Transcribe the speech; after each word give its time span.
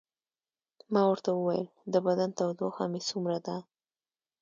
ما 0.93 1.01
ورته 1.09 1.29
وویل: 1.33 1.67
د 1.93 1.95
بدن 2.05 2.29
تودوخه 2.37 2.83
مې 2.91 3.01
څومره 3.09 3.37
ده؟ 3.45 3.57